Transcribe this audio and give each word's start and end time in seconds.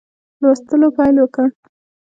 لوستلو 0.41 0.87
پیل 0.97 1.15
وکړ. 1.23 1.47